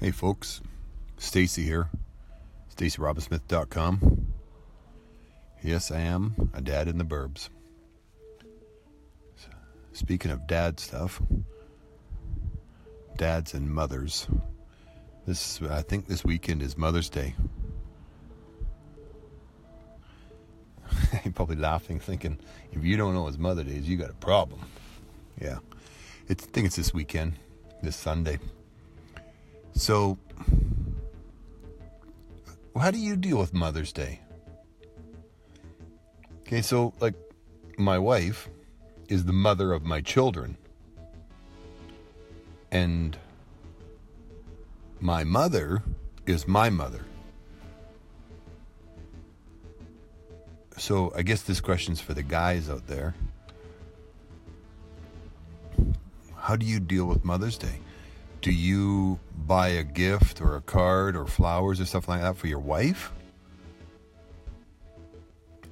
[0.00, 0.60] Hey folks,
[1.18, 1.88] Stacy here.
[2.76, 4.26] stacyrobinsmith.com.
[5.62, 7.48] Yes, I am a dad in the burbs.
[9.92, 11.22] Speaking of dad stuff,
[13.16, 14.26] dads and mothers.
[15.26, 17.36] This I think this weekend is Mother's Day.
[21.24, 22.40] You're probably laughing, thinking,
[22.72, 24.60] if you don't know it's Mother's Day, you got a problem.
[25.40, 25.58] Yeah.
[26.28, 27.34] It's, I think it's this weekend,
[27.80, 28.40] this Sunday.
[29.76, 30.18] So,
[32.78, 34.20] how do you deal with Mother's Day?
[36.42, 37.14] Okay, so, like,
[37.76, 38.48] my wife
[39.08, 40.56] is the mother of my children.
[42.70, 43.18] And
[45.00, 45.82] my mother
[46.24, 47.04] is my mother.
[50.76, 53.14] So, I guess this question's for the guys out there.
[56.36, 57.80] How do you deal with Mother's Day?
[58.44, 62.46] Do you buy a gift or a card or flowers or stuff like that for
[62.46, 63.10] your wife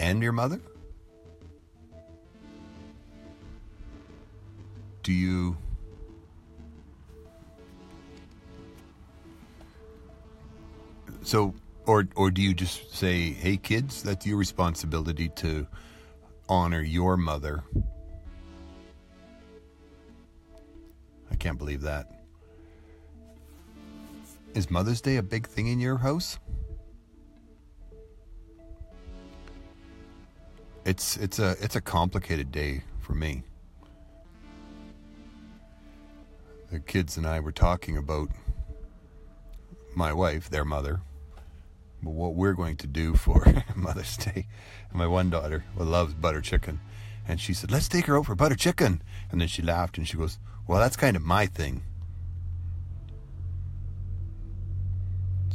[0.00, 0.58] and your mother?
[5.02, 5.54] Do you
[11.20, 11.52] so
[11.84, 15.66] or or do you just say, "Hey kids, that's your responsibility to
[16.48, 17.64] honor your mother"?
[21.30, 22.21] I can't believe that.
[24.54, 26.38] Is Mother's Day a big thing in your house?
[30.84, 33.44] It's it's a it's a complicated day for me.
[36.70, 38.28] The kids and I were talking about
[39.96, 41.00] my wife, their mother,
[42.02, 44.48] but what we're going to do for Mother's Day.
[44.92, 46.78] my one daughter loves butter chicken,
[47.26, 50.06] and she said, "Let's take her out for butter chicken." And then she laughed and
[50.06, 51.84] she goes, "Well, that's kind of my thing."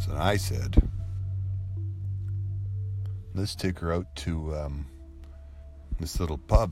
[0.07, 0.89] So I said,
[3.33, 4.85] let's take her out to um,
[5.99, 6.71] this little pub,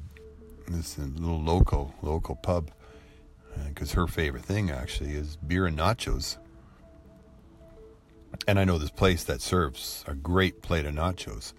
[0.69, 2.71] this little local local pub,
[3.67, 6.37] because her favorite thing actually is beer and nachos.
[8.47, 11.51] And I know this place that serves a great plate of nachos.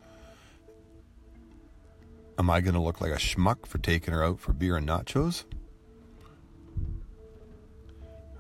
[2.39, 4.89] Am I going to look like a schmuck for taking her out for beer and
[4.89, 5.45] nachos?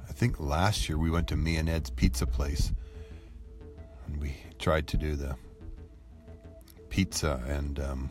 [0.09, 2.72] I think last year we went to me and Ed's pizza place
[4.06, 5.37] and we tried to do the
[6.89, 8.11] pizza and um,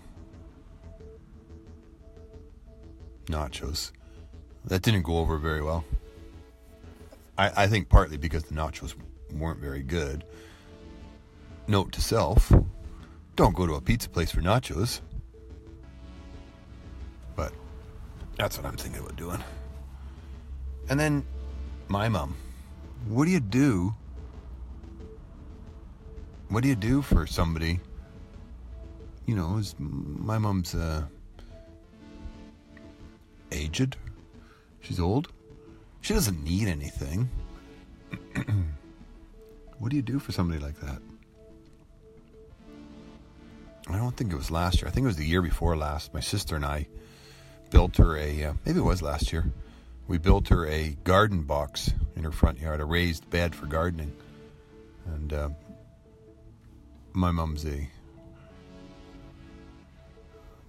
[3.27, 3.91] nachos.
[4.65, 5.85] That didn't go over very well.
[7.37, 8.95] I, I think partly because the nachos
[9.33, 10.23] weren't very good.
[11.67, 12.51] Note to self
[13.35, 15.01] don't go to a pizza place for nachos.
[17.35, 17.51] But
[18.37, 19.43] that's what I'm thinking about doing.
[20.89, 21.25] And then
[21.87, 22.35] my mom.
[23.07, 23.93] What do you do
[26.49, 27.79] what do you do for somebody?
[29.25, 31.03] You know, is my mom's uh,
[33.51, 33.95] aged.
[34.81, 35.31] She's old.
[36.01, 37.29] She doesn't need anything.
[39.79, 41.01] what do you do for somebody like that?
[43.87, 44.87] I don't think it was last year.
[44.87, 46.13] I think it was the year before last.
[46.13, 46.87] My sister and I
[47.69, 49.51] built her a, uh, maybe it was last year.
[50.07, 54.13] We built her a garden box in her front yard, a raised bed for gardening.
[55.05, 55.49] And uh,
[57.15, 57.89] my mum's a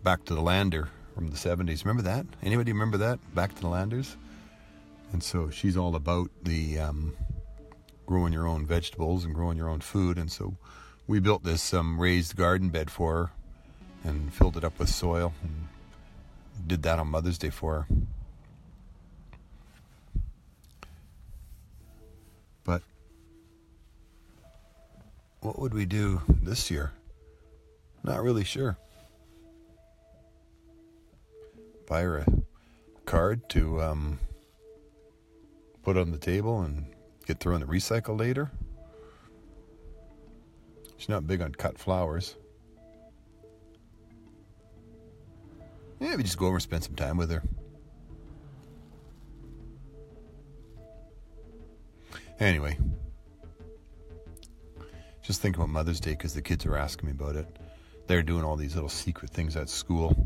[0.02, 1.84] Back to the Lander from the 70s.
[1.84, 2.26] Remember that?
[2.42, 3.18] Anybody remember that?
[3.34, 4.16] Back to the Landers?
[5.12, 7.16] And so she's all about the um,
[8.06, 10.16] growing your own vegetables and growing your own food.
[10.16, 10.56] And so
[11.08, 13.30] we built this um, raised garden bed for her
[14.04, 15.68] and filled it up with soil and
[16.68, 17.95] did that on Mother's Day for her.
[25.46, 26.90] What would we do this year?
[28.02, 28.76] Not really sure.
[31.86, 32.24] Buy a
[33.04, 34.18] card to um,
[35.84, 36.86] put on the table and
[37.26, 38.50] get thrown in the recycle later.
[40.96, 42.34] She's not big on cut flowers.
[46.00, 47.44] Maybe just go over and spend some time with her.
[52.40, 52.76] Anyway,
[55.26, 57.48] just think about Mother's Day because the kids are asking me about it.
[58.06, 60.16] They're doing all these little secret things at school,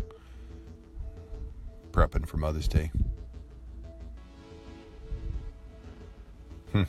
[1.90, 2.90] prepping for Mother's Day.
[6.72, 6.82] Hmm.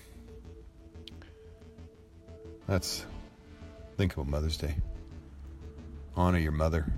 [2.67, 3.05] That's
[3.95, 4.75] think about Mother's Day.
[6.17, 6.91] Honor your mother.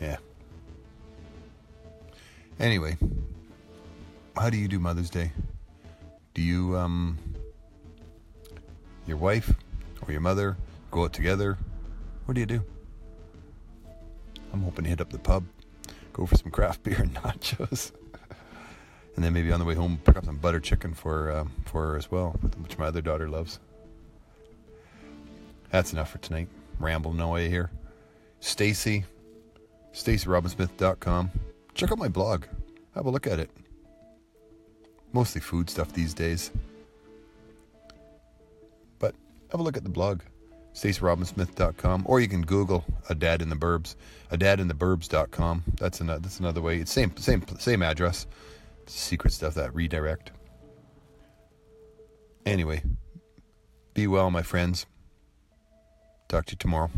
[0.00, 0.16] Yeah.
[2.58, 2.96] Anyway,
[4.36, 5.30] how do you do Mother's Day?
[6.34, 7.16] Do you, um,
[9.06, 9.52] your wife
[10.02, 10.56] or your mother
[10.90, 11.58] go out together?
[12.26, 12.64] What do you do?
[14.52, 15.44] I'm hoping to hit up the pub,
[16.12, 17.92] go for some craft beer and nachos,
[19.16, 21.88] and then maybe on the way home pick up some butter chicken for um, for
[21.88, 22.30] her as well,
[22.62, 23.58] which my other daughter loves.
[25.70, 26.48] That's enough for tonight.
[26.78, 27.70] Rambling away here.
[28.38, 29.04] Stacy,
[29.92, 31.30] StacyRobinsmith.com.
[31.74, 32.44] Check out my blog.
[32.94, 33.50] Have a look at it.
[35.12, 36.52] Mostly food stuff these days.
[39.54, 40.22] Have a look at the blog.
[40.74, 43.94] StacyRobinsmith.com, or you can Google a dad in the burbs,
[44.32, 45.62] a dad in the burbs.com.
[45.78, 46.78] That's another that's another way.
[46.78, 48.26] It's same same same address.
[48.86, 50.32] Secret stuff that redirect.
[52.44, 52.82] Anyway,
[53.94, 54.86] be well, my friends.
[56.26, 56.90] Talk to you tomorrow.